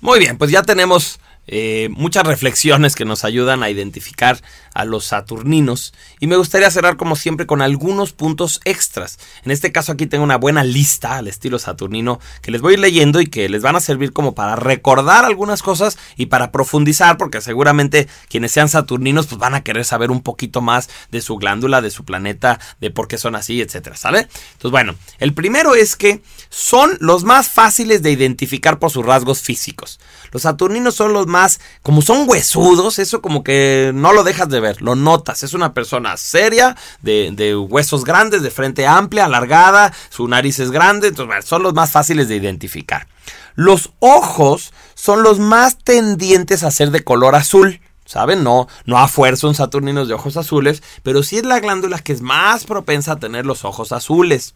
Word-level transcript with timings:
Muy 0.00 0.18
bien, 0.18 0.38
pues 0.38 0.50
ya 0.50 0.62
tenemos 0.62 1.19
eh, 1.46 1.88
muchas 1.92 2.26
reflexiones 2.26 2.94
que 2.94 3.04
nos 3.04 3.24
ayudan 3.24 3.62
a 3.62 3.70
identificar 3.70 4.40
a 4.72 4.84
los 4.84 5.06
saturninos 5.06 5.92
y 6.20 6.26
me 6.26 6.36
gustaría 6.36 6.70
cerrar 6.70 6.96
como 6.96 7.16
siempre 7.16 7.46
con 7.46 7.60
algunos 7.60 8.12
puntos 8.12 8.60
extras. 8.64 9.18
En 9.44 9.50
este 9.50 9.72
caso 9.72 9.92
aquí 9.92 10.06
tengo 10.06 10.22
una 10.22 10.36
buena 10.36 10.62
lista 10.62 11.16
al 11.16 11.26
estilo 11.26 11.58
saturnino 11.58 12.20
que 12.42 12.50
les 12.50 12.60
voy 12.60 12.72
a 12.72 12.74
ir 12.74 12.80
leyendo 12.80 13.20
y 13.20 13.26
que 13.26 13.48
les 13.48 13.62
van 13.62 13.74
a 13.74 13.80
servir 13.80 14.12
como 14.12 14.34
para 14.34 14.54
recordar 14.54 15.24
algunas 15.24 15.62
cosas 15.62 15.98
y 16.16 16.26
para 16.26 16.52
profundizar 16.52 17.16
porque 17.18 17.40
seguramente 17.40 18.08
quienes 18.28 18.52
sean 18.52 18.68
saturninos 18.68 19.26
pues 19.26 19.38
van 19.38 19.54
a 19.54 19.64
querer 19.64 19.84
saber 19.84 20.10
un 20.10 20.22
poquito 20.22 20.60
más 20.60 20.88
de 21.10 21.20
su 21.20 21.36
glándula, 21.36 21.80
de 21.80 21.90
su 21.90 22.04
planeta, 22.04 22.60
de 22.80 22.90
por 22.90 23.08
qué 23.08 23.18
son 23.18 23.34
así, 23.34 23.60
etcétera, 23.60 23.96
¿sale? 23.96 24.28
Entonces 24.52 24.70
bueno, 24.70 24.94
el 25.18 25.34
primero 25.34 25.74
es 25.74 25.96
que 25.96 26.22
son 26.48 26.96
los 27.00 27.24
más 27.24 27.48
fáciles 27.48 28.02
de 28.02 28.12
identificar 28.12 28.78
por 28.78 28.90
sus 28.90 29.04
rasgos 29.04 29.40
físicos. 29.40 30.00
Los 30.32 30.42
saturninos 30.42 30.94
son 30.94 31.12
los 31.12 31.26
más, 31.30 31.60
como 31.82 32.02
son 32.02 32.28
huesudos, 32.28 32.98
eso 32.98 33.22
como 33.22 33.42
que 33.42 33.92
no 33.94 34.12
lo 34.12 34.22
dejas 34.22 34.50
de 34.50 34.60
ver, 34.60 34.82
lo 34.82 34.94
notas. 34.94 35.42
Es 35.42 35.54
una 35.54 35.72
persona 35.72 36.18
seria, 36.18 36.76
de, 37.00 37.56
huesos 37.56 38.04
grandes, 38.04 38.42
de 38.42 38.50
frente 38.50 38.86
amplia, 38.86 39.24
alargada, 39.24 39.94
su 40.10 40.28
nariz 40.28 40.58
es 40.58 40.70
grande, 40.70 41.08
entonces 41.08 41.46
son 41.46 41.62
los 41.62 41.72
más 41.72 41.90
fáciles 41.90 42.28
de 42.28 42.36
identificar. 42.36 43.08
Los 43.54 43.90
ojos 44.00 44.72
son 44.94 45.22
los 45.22 45.38
más 45.38 45.78
tendientes 45.78 46.62
a 46.62 46.70
ser 46.70 46.90
de 46.90 47.02
color 47.02 47.34
azul. 47.34 47.80
¿Saben? 48.04 48.42
No, 48.42 48.66
no 48.86 48.98
a 48.98 49.06
fuerza 49.06 49.46
un 49.46 49.54
saturnino 49.54 50.04
de 50.04 50.14
ojos 50.14 50.36
azules, 50.36 50.82
pero 51.04 51.22
sí 51.22 51.38
es 51.38 51.44
la 51.44 51.60
glándula 51.60 52.00
que 52.00 52.12
es 52.12 52.22
más 52.22 52.64
propensa 52.64 53.12
a 53.12 53.18
tener 53.20 53.46
los 53.46 53.64
ojos 53.64 53.92
azules. 53.92 54.54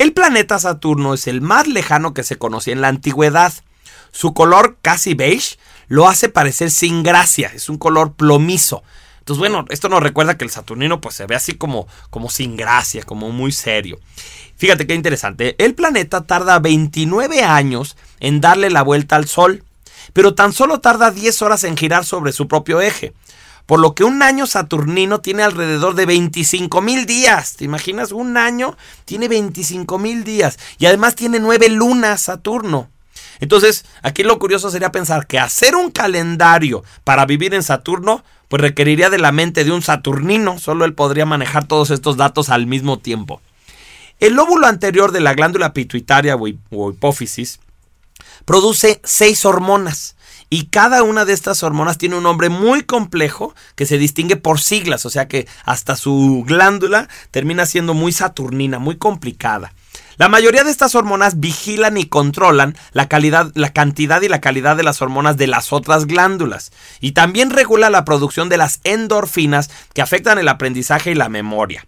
El 0.00 0.14
planeta 0.14 0.58
Saturno 0.58 1.12
es 1.12 1.26
el 1.26 1.42
más 1.42 1.66
lejano 1.66 2.14
que 2.14 2.22
se 2.22 2.38
conocía 2.38 2.72
en 2.72 2.80
la 2.80 2.88
antigüedad. 2.88 3.52
Su 4.12 4.34
color 4.34 4.78
casi 4.82 5.14
beige 5.14 5.58
lo 5.88 6.08
hace 6.08 6.28
parecer 6.28 6.70
sin 6.70 7.02
gracia, 7.02 7.50
es 7.54 7.68
un 7.68 7.78
color 7.78 8.14
plomizo. 8.14 8.82
Entonces, 9.18 9.38
bueno, 9.38 9.64
esto 9.68 9.88
nos 9.88 10.02
recuerda 10.02 10.36
que 10.36 10.44
el 10.44 10.50
Saturnino 10.50 11.00
pues 11.00 11.14
se 11.14 11.26
ve 11.26 11.34
así 11.34 11.54
como, 11.54 11.86
como 12.10 12.30
sin 12.30 12.56
gracia, 12.56 13.02
como 13.02 13.30
muy 13.30 13.52
serio. 13.52 13.98
Fíjate 14.56 14.86
qué 14.86 14.94
interesante. 14.94 15.56
El 15.58 15.74
planeta 15.74 16.26
tarda 16.26 16.58
29 16.58 17.42
años 17.42 17.96
en 18.18 18.40
darle 18.40 18.70
la 18.70 18.82
vuelta 18.82 19.16
al 19.16 19.28
Sol, 19.28 19.64
pero 20.12 20.34
tan 20.34 20.52
solo 20.52 20.80
tarda 20.80 21.10
10 21.10 21.42
horas 21.42 21.64
en 21.64 21.76
girar 21.76 22.04
sobre 22.04 22.32
su 22.32 22.48
propio 22.48 22.80
eje. 22.80 23.12
Por 23.66 23.78
lo 23.78 23.94
que 23.94 24.02
un 24.02 24.22
año 24.22 24.46
saturnino 24.46 25.20
tiene 25.20 25.44
alrededor 25.44 25.94
de 25.94 26.06
25 26.06 26.82
mil 26.82 27.06
días. 27.06 27.54
¿Te 27.54 27.64
imaginas? 27.64 28.10
Un 28.10 28.36
año 28.36 28.76
tiene 29.04 29.28
25 29.28 29.96
mil 29.98 30.24
días. 30.24 30.58
Y 30.78 30.86
además 30.86 31.14
tiene 31.14 31.38
nueve 31.38 31.68
lunas 31.68 32.22
Saturno. 32.22 32.90
Entonces, 33.40 33.84
aquí 34.02 34.22
lo 34.22 34.38
curioso 34.38 34.70
sería 34.70 34.92
pensar 34.92 35.26
que 35.26 35.38
hacer 35.38 35.74
un 35.74 35.90
calendario 35.90 36.84
para 37.04 37.26
vivir 37.26 37.54
en 37.54 37.62
Saturno, 37.62 38.22
pues 38.48 38.62
requeriría 38.62 39.10
de 39.10 39.18
la 39.18 39.32
mente 39.32 39.64
de 39.64 39.72
un 39.72 39.82
saturnino, 39.82 40.58
solo 40.58 40.84
él 40.84 40.94
podría 40.94 41.26
manejar 41.26 41.66
todos 41.66 41.90
estos 41.90 42.16
datos 42.16 42.50
al 42.50 42.66
mismo 42.66 42.98
tiempo. 42.98 43.40
El 44.18 44.34
lóbulo 44.34 44.66
anterior 44.66 45.12
de 45.12 45.20
la 45.20 45.34
glándula 45.34 45.72
pituitaria 45.72 46.36
o 46.36 46.48
hipófisis 46.48 47.60
produce 48.44 49.00
seis 49.04 49.44
hormonas. 49.44 50.16
Y 50.52 50.66
cada 50.66 51.04
una 51.04 51.24
de 51.24 51.32
estas 51.32 51.62
hormonas 51.62 51.96
tiene 51.96 52.16
un 52.16 52.24
nombre 52.24 52.48
muy 52.48 52.82
complejo 52.82 53.54
que 53.76 53.86
se 53.86 53.98
distingue 53.98 54.36
por 54.36 54.60
siglas, 54.60 55.06
o 55.06 55.10
sea 55.10 55.28
que 55.28 55.46
hasta 55.64 55.94
su 55.94 56.44
glándula 56.44 57.08
termina 57.30 57.66
siendo 57.66 57.94
muy 57.94 58.12
saturnina, 58.12 58.80
muy 58.80 58.96
complicada. 58.96 59.72
La 60.20 60.28
mayoría 60.28 60.64
de 60.64 60.70
estas 60.70 60.94
hormonas 60.94 61.40
vigilan 61.40 61.96
y 61.96 62.04
controlan 62.04 62.76
la, 62.92 63.08
calidad, 63.08 63.52
la 63.54 63.72
cantidad 63.72 64.20
y 64.20 64.28
la 64.28 64.42
calidad 64.42 64.76
de 64.76 64.82
las 64.82 65.00
hormonas 65.00 65.38
de 65.38 65.46
las 65.46 65.72
otras 65.72 66.04
glándulas 66.04 66.72
y 67.00 67.12
también 67.12 67.48
regula 67.48 67.88
la 67.88 68.04
producción 68.04 68.50
de 68.50 68.58
las 68.58 68.80
endorfinas 68.84 69.70
que 69.94 70.02
afectan 70.02 70.36
el 70.36 70.48
aprendizaje 70.48 71.12
y 71.12 71.14
la 71.14 71.30
memoria. 71.30 71.86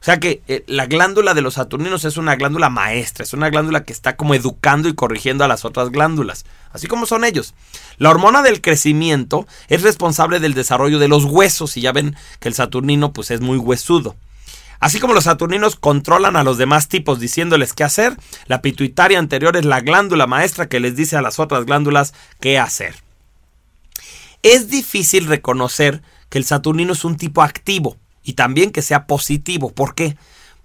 O 0.00 0.04
sea 0.04 0.20
que 0.20 0.42
eh, 0.46 0.62
la 0.68 0.86
glándula 0.86 1.34
de 1.34 1.42
los 1.42 1.54
saturninos 1.54 2.04
es 2.04 2.16
una 2.18 2.36
glándula 2.36 2.70
maestra, 2.70 3.24
es 3.24 3.32
una 3.32 3.50
glándula 3.50 3.82
que 3.82 3.92
está 3.92 4.14
como 4.16 4.36
educando 4.36 4.88
y 4.88 4.94
corrigiendo 4.94 5.42
a 5.42 5.48
las 5.48 5.64
otras 5.64 5.90
glándulas, 5.90 6.44
así 6.70 6.86
como 6.86 7.04
son 7.04 7.24
ellos. 7.24 7.52
La 7.98 8.10
hormona 8.10 8.42
del 8.42 8.60
crecimiento 8.60 9.44
es 9.66 9.82
responsable 9.82 10.38
del 10.38 10.54
desarrollo 10.54 11.00
de 11.00 11.08
los 11.08 11.24
huesos 11.24 11.76
y 11.76 11.80
ya 11.80 11.90
ven 11.90 12.14
que 12.38 12.46
el 12.46 12.54
saturnino 12.54 13.12
pues 13.12 13.32
es 13.32 13.40
muy 13.40 13.56
huesudo. 13.56 14.14
Así 14.82 14.98
como 14.98 15.14
los 15.14 15.24
saturninos 15.24 15.76
controlan 15.76 16.34
a 16.34 16.42
los 16.42 16.58
demás 16.58 16.88
tipos 16.88 17.20
diciéndoles 17.20 17.72
qué 17.72 17.84
hacer, 17.84 18.16
la 18.46 18.62
pituitaria 18.62 19.20
anterior 19.20 19.56
es 19.56 19.64
la 19.64 19.80
glándula 19.80 20.26
maestra 20.26 20.68
que 20.68 20.80
les 20.80 20.96
dice 20.96 21.16
a 21.16 21.22
las 21.22 21.38
otras 21.38 21.66
glándulas 21.66 22.14
qué 22.40 22.58
hacer. 22.58 22.96
Es 24.42 24.70
difícil 24.70 25.28
reconocer 25.28 26.02
que 26.28 26.38
el 26.38 26.44
saturnino 26.44 26.94
es 26.94 27.04
un 27.04 27.16
tipo 27.16 27.42
activo 27.42 27.96
y 28.24 28.32
también 28.32 28.72
que 28.72 28.82
sea 28.82 29.06
positivo. 29.06 29.72
¿Por 29.72 29.94
qué? 29.94 30.16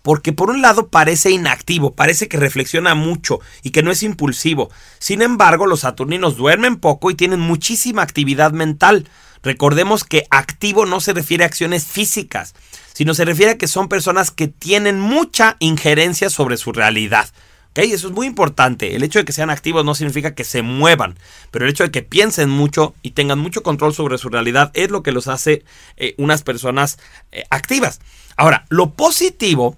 Porque 0.02 0.34
por 0.34 0.50
un 0.50 0.64
lado 0.64 0.88
parece 0.88 1.30
inactivo, 1.30 1.94
parece 1.94 2.28
que 2.28 2.38
reflexiona 2.38 2.96
mucho 2.96 3.40
y 3.62 3.70
que 3.70 3.84
no 3.84 3.92
es 3.92 4.02
impulsivo. 4.02 4.72
Sin 4.98 5.22
embargo, 5.22 5.68
los 5.68 5.82
saturninos 5.82 6.38
duermen 6.38 6.78
poco 6.78 7.12
y 7.12 7.16
tienen 7.16 7.40
muchísima 7.40 8.02
actividad 8.02 8.52
mental. 8.52 9.08
Recordemos 9.44 10.04
que 10.04 10.26
activo 10.30 10.86
no 10.86 11.00
se 11.00 11.14
refiere 11.14 11.44
a 11.44 11.48
acciones 11.48 11.86
físicas, 11.86 12.54
sino 12.94 13.14
se 13.14 13.26
refiere 13.26 13.54
a 13.54 13.58
que 13.58 13.68
son 13.68 13.90
personas 13.90 14.32
que 14.32 14.48
tienen 14.48 15.00
mucha 15.00 15.56
injerencia 15.60 16.30
sobre 16.30 16.58
su 16.58 16.72
realidad. 16.72 17.30
¿Okay? 17.72 17.92
Eso 17.92 18.08
es 18.08 18.14
muy 18.14 18.26
importante. 18.26 18.96
El 18.96 19.04
hecho 19.04 19.20
de 19.20 19.26
que 19.26 19.34
sean 19.34 19.52
activos 19.52 19.86
no 19.86 19.94
significa 19.94 20.34
que 20.34 20.44
se 20.44 20.64
muevan, 20.64 21.20
pero 21.52 21.66
el 21.66 21.72
hecho 21.72 21.84
de 21.84 21.92
que 21.92 22.02
piensen 22.02 22.50
mucho 22.50 22.96
y 23.04 23.12
tengan 23.12 23.38
mucho 23.38 23.62
control 23.62 23.94
sobre 23.94 24.18
su 24.18 24.30
realidad 24.30 24.72
es 24.74 24.90
lo 24.90 25.04
que 25.04 25.12
los 25.12 25.28
hace 25.28 25.64
eh, 25.98 26.16
unas 26.18 26.42
personas 26.42 26.98
eh, 27.32 27.44
activas. 27.52 28.00
Ahora, 28.36 28.66
lo 28.70 28.96
positivo 28.96 29.78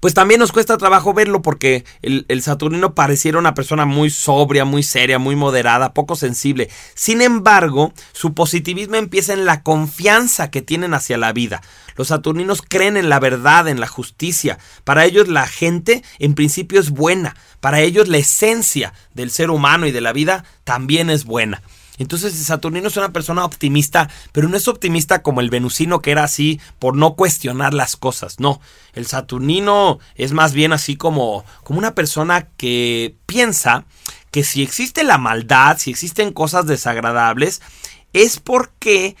pues 0.00 0.14
también 0.14 0.40
nos 0.40 0.50
cuesta 0.50 0.78
trabajo 0.78 1.12
verlo 1.12 1.42
porque 1.42 1.84
el, 2.02 2.42
Saturnino 2.42 2.94
pareciera 2.94 3.38
una 3.38 3.54
persona 3.54 3.84
muy 3.84 4.10
sobria, 4.10 4.64
muy 4.64 4.82
seria, 4.82 5.18
muy 5.18 5.36
moderada, 5.36 5.92
poco 5.92 6.16
sensible. 6.16 6.70
Sin 6.94 7.20
embargo, 7.20 7.92
su 8.12 8.32
positivismo 8.32 8.96
empieza 8.96 9.34
en 9.34 9.44
la 9.44 9.62
confianza 9.62 10.50
que 10.50 10.62
tienen 10.62 10.94
hacia 10.94 11.18
la 11.18 11.32
vida. 11.32 11.60
Los 11.96 12.08
Saturninos 12.08 12.62
creen 12.66 12.96
en 12.96 13.10
la 13.10 13.20
verdad, 13.20 13.68
en 13.68 13.78
la 13.78 13.86
justicia. 13.86 14.58
Para 14.84 15.04
ellos 15.04 15.28
la 15.28 15.46
gente 15.46 16.02
en 16.18 16.34
principio 16.34 16.80
es 16.80 16.90
buena. 16.90 17.36
Para 17.60 17.80
ellos 17.80 18.08
la 18.08 18.16
esencia 18.16 18.94
del 19.12 19.30
ser 19.30 19.50
humano 19.50 19.86
y 19.86 19.92
de 19.92 20.00
la 20.00 20.14
vida 20.14 20.44
también 20.64 21.10
es 21.10 21.26
buena. 21.26 21.62
Entonces 22.00 22.32
Saturnino 22.34 22.88
es 22.88 22.96
una 22.96 23.12
persona 23.12 23.44
optimista, 23.44 24.08
pero 24.32 24.48
no 24.48 24.56
es 24.56 24.68
optimista 24.68 25.20
como 25.20 25.42
el 25.42 25.50
venusino 25.50 26.00
que 26.00 26.12
era 26.12 26.24
así 26.24 26.58
por 26.78 26.96
no 26.96 27.14
cuestionar 27.14 27.74
las 27.74 27.96
cosas. 27.96 28.40
No, 28.40 28.58
el 28.94 29.04
Saturnino 29.04 29.98
es 30.14 30.32
más 30.32 30.54
bien 30.54 30.72
así 30.72 30.96
como, 30.96 31.44
como 31.62 31.78
una 31.78 31.94
persona 31.94 32.48
que 32.56 33.16
piensa 33.26 33.84
que 34.30 34.44
si 34.44 34.62
existe 34.62 35.04
la 35.04 35.18
maldad, 35.18 35.76
si 35.76 35.90
existen 35.90 36.32
cosas 36.32 36.66
desagradables, 36.66 37.60
es 38.14 38.40
porque 38.40 39.14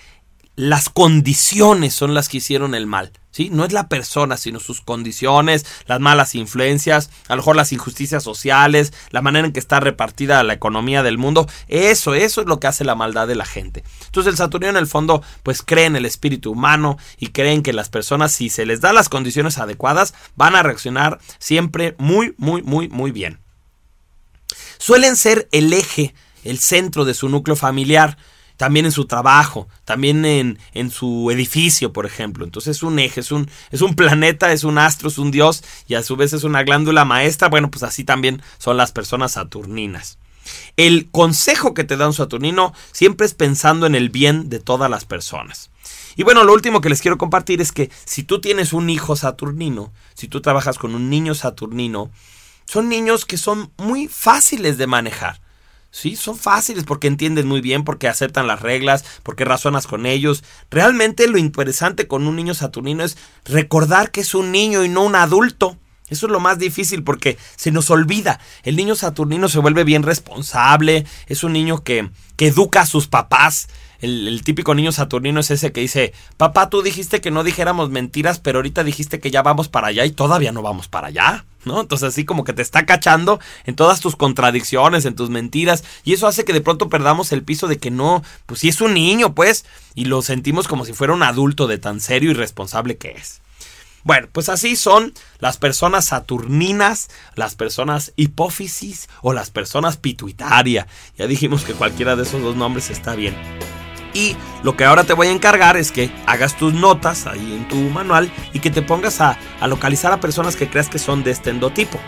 las 0.60 0.90
condiciones 0.90 1.94
son 1.94 2.12
las 2.12 2.28
que 2.28 2.36
hicieron 2.36 2.74
el 2.74 2.86
mal. 2.86 3.12
¿Sí? 3.30 3.48
No 3.48 3.64
es 3.64 3.72
la 3.72 3.88
persona, 3.88 4.36
sino 4.36 4.60
sus 4.60 4.82
condiciones, 4.82 5.64
las 5.86 6.00
malas 6.00 6.34
influencias, 6.34 7.10
a 7.28 7.34
lo 7.34 7.36
mejor 7.36 7.56
las 7.56 7.72
injusticias 7.72 8.22
sociales, 8.22 8.92
la 9.10 9.22
manera 9.22 9.46
en 9.46 9.54
que 9.54 9.60
está 9.60 9.80
repartida 9.80 10.42
la 10.42 10.52
economía 10.52 11.02
del 11.02 11.16
mundo. 11.16 11.48
Eso, 11.68 12.14
eso 12.14 12.40
es 12.42 12.46
lo 12.46 12.60
que 12.60 12.66
hace 12.66 12.84
la 12.84 12.94
maldad 12.94 13.26
de 13.26 13.36
la 13.36 13.46
gente. 13.46 13.84
Entonces 14.04 14.32
el 14.32 14.36
Saturnino 14.36 14.70
en 14.70 14.76
el 14.76 14.86
fondo 14.86 15.22
pues 15.44 15.62
cree 15.62 15.86
en 15.86 15.96
el 15.96 16.04
espíritu 16.04 16.52
humano 16.52 16.98
y 17.18 17.28
creen 17.28 17.62
que 17.62 17.72
las 17.72 17.88
personas 17.88 18.32
si 18.32 18.50
se 18.50 18.66
les 18.66 18.82
da 18.82 18.92
las 18.92 19.08
condiciones 19.08 19.56
adecuadas 19.56 20.12
van 20.34 20.56
a 20.56 20.62
reaccionar 20.62 21.20
siempre 21.38 21.94
muy, 21.96 22.34
muy, 22.36 22.62
muy, 22.62 22.88
muy 22.88 23.12
bien. 23.12 23.38
Suelen 24.76 25.16
ser 25.16 25.48
el 25.52 25.72
eje, 25.72 26.14
el 26.44 26.58
centro 26.58 27.06
de 27.06 27.14
su 27.14 27.30
núcleo 27.30 27.56
familiar 27.56 28.18
también 28.60 28.84
en 28.84 28.92
su 28.92 29.06
trabajo, 29.06 29.68
también 29.86 30.26
en, 30.26 30.58
en, 30.74 30.90
su 30.90 31.30
edificio, 31.30 31.94
por 31.94 32.04
ejemplo. 32.04 32.44
Entonces 32.44 32.76
es 32.76 32.82
un 32.82 32.98
eje, 32.98 33.20
es 33.20 33.32
un, 33.32 33.48
es 33.70 33.80
un 33.80 33.94
planeta, 33.94 34.52
es 34.52 34.64
un 34.64 34.76
astro, 34.76 35.08
es 35.08 35.16
un 35.16 35.30
dios 35.30 35.64
y 35.88 35.94
a 35.94 36.02
su 36.02 36.14
vez 36.14 36.34
es 36.34 36.44
una 36.44 36.62
glándula 36.62 37.06
maestra. 37.06 37.48
Bueno, 37.48 37.70
pues 37.70 37.82
así 37.84 38.04
también 38.04 38.42
son 38.58 38.76
las 38.76 38.92
personas 38.92 39.32
saturninas. 39.32 40.18
El 40.76 41.08
consejo 41.10 41.72
que 41.72 41.84
te 41.84 41.96
da 41.96 42.06
un 42.06 42.12
saturnino 42.12 42.74
siempre 42.92 43.24
es 43.26 43.32
pensando 43.32 43.86
en 43.86 43.94
el 43.94 44.10
bien 44.10 44.50
de 44.50 44.60
todas 44.60 44.90
las 44.90 45.06
personas. 45.06 45.70
Y 46.14 46.22
bueno, 46.22 46.44
lo 46.44 46.52
último 46.52 46.82
que 46.82 46.90
les 46.90 47.00
quiero 47.00 47.16
compartir 47.16 47.62
es 47.62 47.72
que 47.72 47.90
si 48.04 48.24
tú 48.24 48.42
tienes 48.42 48.74
un 48.74 48.90
hijo 48.90 49.16
saturnino, 49.16 49.90
si 50.12 50.28
tú 50.28 50.42
trabajas 50.42 50.76
con 50.76 50.94
un 50.94 51.08
niño 51.08 51.34
saturnino, 51.34 52.10
son 52.66 52.90
niños 52.90 53.24
que 53.24 53.38
son 53.38 53.72
muy 53.78 54.06
fáciles 54.06 54.76
de 54.76 54.86
manejar. 54.86 55.40
Sí, 55.92 56.14
son 56.14 56.36
fáciles 56.36 56.84
porque 56.84 57.08
entienden 57.08 57.48
muy 57.48 57.60
bien, 57.60 57.82
porque 57.82 58.06
aceptan 58.06 58.46
las 58.46 58.60
reglas, 58.60 59.04
porque 59.22 59.44
razonas 59.44 59.86
con 59.86 60.06
ellos. 60.06 60.44
Realmente 60.70 61.26
lo 61.26 61.36
interesante 61.36 62.06
con 62.06 62.26
un 62.26 62.36
niño 62.36 62.54
saturnino 62.54 63.02
es 63.02 63.16
recordar 63.44 64.12
que 64.12 64.20
es 64.20 64.34
un 64.34 64.52
niño 64.52 64.84
y 64.84 64.88
no 64.88 65.02
un 65.02 65.16
adulto. 65.16 65.76
Eso 66.08 66.26
es 66.26 66.32
lo 66.32 66.40
más 66.40 66.58
difícil 66.58 67.02
porque 67.02 67.38
se 67.56 67.70
nos 67.70 67.90
olvida. 67.90 68.40
El 68.62 68.76
niño 68.76 68.94
saturnino 68.94 69.48
se 69.48 69.60
vuelve 69.60 69.84
bien 69.84 70.02
responsable, 70.02 71.06
es 71.26 71.44
un 71.44 71.52
niño 71.52 71.82
que, 71.82 72.10
que 72.36 72.48
educa 72.48 72.82
a 72.82 72.86
sus 72.86 73.06
papás. 73.06 73.68
El, 74.00 74.42
típico 74.44 74.74
niño 74.74 74.92
saturnino 74.92 75.40
es 75.40 75.50
ese 75.50 75.72
que 75.72 75.82
dice, 75.82 76.14
papá, 76.36 76.70
tú 76.70 76.82
dijiste 76.82 77.20
que 77.20 77.30
no 77.30 77.44
dijéramos 77.44 77.90
mentiras, 77.90 78.38
pero 78.38 78.58
ahorita 78.58 78.82
dijiste 78.82 79.20
que 79.20 79.30
ya 79.30 79.42
vamos 79.42 79.68
para 79.68 79.88
allá 79.88 80.06
y 80.06 80.10
todavía 80.10 80.52
no 80.52 80.62
vamos 80.62 80.88
para 80.88 81.08
allá, 81.08 81.44
¿no? 81.66 81.82
Entonces 81.82 82.08
así 82.08 82.24
como 82.24 82.44
que 82.44 82.54
te 82.54 82.62
está 82.62 82.86
cachando 82.86 83.40
en 83.66 83.76
todas 83.76 84.00
tus 84.00 84.16
contradicciones, 84.16 85.04
en 85.04 85.14
tus 85.14 85.28
mentiras, 85.28 85.84
y 86.02 86.14
eso 86.14 86.26
hace 86.26 86.46
que 86.46 86.54
de 86.54 86.62
pronto 86.62 86.88
perdamos 86.88 87.32
el 87.32 87.42
piso 87.42 87.66
de 87.66 87.78
que 87.78 87.90
no, 87.90 88.22
pues 88.46 88.60
sí 88.60 88.68
es 88.68 88.80
un 88.80 88.94
niño, 88.94 89.34
pues, 89.34 89.66
y 89.94 90.06
lo 90.06 90.22
sentimos 90.22 90.66
como 90.66 90.86
si 90.86 90.94
fuera 90.94 91.12
un 91.12 91.22
adulto 91.22 91.66
de 91.66 91.76
tan 91.76 92.00
serio 92.00 92.30
y 92.30 92.34
responsable 92.34 92.96
que 92.96 93.10
es. 93.10 93.42
Bueno, 94.02 94.28
pues 94.32 94.48
así 94.48 94.76
son 94.76 95.12
las 95.40 95.58
personas 95.58 96.06
saturninas, 96.06 97.10
las 97.34 97.54
personas 97.54 98.12
hipófisis 98.16 99.10
o 99.20 99.34
las 99.34 99.50
personas 99.50 99.98
pituitaria. 99.98 100.86
Ya 101.18 101.26
dijimos 101.26 101.64
que 101.64 101.74
cualquiera 101.74 102.16
de 102.16 102.22
esos 102.22 102.40
dos 102.40 102.56
nombres 102.56 102.88
está 102.88 103.14
bien. 103.14 103.36
Y 104.14 104.36
lo 104.62 104.76
que 104.76 104.84
ahora 104.84 105.04
te 105.04 105.12
voy 105.12 105.28
a 105.28 105.32
encargar 105.32 105.76
es 105.76 105.92
que 105.92 106.10
hagas 106.26 106.56
tus 106.56 106.72
notas 106.74 107.26
ahí 107.26 107.54
en 107.54 107.68
tu 107.68 107.76
manual 107.76 108.30
y 108.52 108.60
que 108.60 108.70
te 108.70 108.82
pongas 108.82 109.20
a, 109.20 109.38
a 109.60 109.66
localizar 109.66 110.12
a 110.12 110.20
personas 110.20 110.56
que 110.56 110.68
creas 110.68 110.88
que 110.88 110.98
son 110.98 111.22
de 111.22 111.30
este 111.30 111.50
endotipo. 111.50 111.98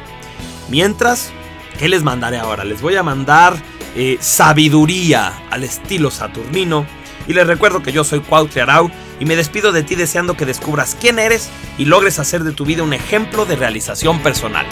Mientras, 0.69 1.31
¿qué 1.79 1.89
les 1.89 2.03
mandaré 2.03 2.39
ahora? 2.39 2.65
Les 2.65 2.81
voy 2.81 2.97
a 2.97 3.03
mandar 3.03 3.57
eh, 3.95 4.17
sabiduría 4.21 5.33
al 5.51 5.65
estilo 5.65 6.11
saturnino. 6.11 6.87
Y 7.29 7.35
les 7.35 7.47
recuerdo 7.47 7.83
que 7.83 7.93
yo 7.93 8.05
soy 8.05 8.21
Cuauhtli 8.21 8.61
Arau 8.61 8.91
y 9.21 9.25
me 9.27 9.37
despido 9.37 9.71
de 9.71 9.83
ti 9.83 9.95
deseando 9.95 10.37
que 10.37 10.47
descubras 10.47 10.97
quién 10.99 11.19
eres 11.19 11.51
y 11.79 11.85
logres 11.85 12.19
hacer 12.19 12.43
de 12.43 12.53
tu 12.53 12.65
vida 12.65 12.83
un 12.83 12.95
ejemplo 12.95 13.45
de 13.45 13.57
realización 13.57 14.21
personal. 14.21 14.67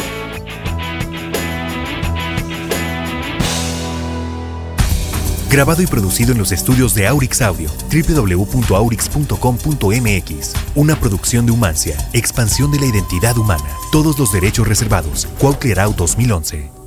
Grabado 5.50 5.82
y 5.82 5.86
producido 5.86 6.30
en 6.30 6.38
los 6.38 6.52
estudios 6.52 6.94
de 6.94 7.08
Aurix 7.08 7.42
Audio, 7.42 7.68
www.aurix.com.mx. 7.90 10.52
Una 10.76 10.94
producción 10.94 11.44
de 11.44 11.52
Humancia, 11.52 11.96
expansión 12.12 12.70
de 12.70 12.78
la 12.78 12.86
identidad 12.86 13.36
humana. 13.36 13.68
Todos 13.90 14.16
los 14.16 14.32
derechos 14.32 14.68
reservados. 14.68 15.26
Cuauhtli 15.40 15.72
Arau 15.72 15.92
2011. 15.92 16.79